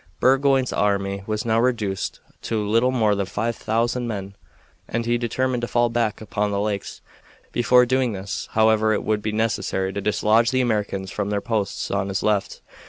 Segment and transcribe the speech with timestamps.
[0.19, 4.33] Burgoyne's army was now reduced to little more than five thousand men,
[4.87, 7.01] and he determined to fall back upon the lakes.
[7.51, 11.91] Before doing this, however, it would be necessary to dislodge the Americans from their posts
[11.91, 12.61] on his left.